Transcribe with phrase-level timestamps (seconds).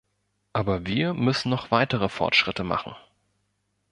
[0.53, 2.95] Aber wir müssen noch weitere Fortschritte machen.